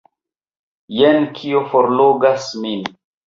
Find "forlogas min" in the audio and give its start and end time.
1.75-2.85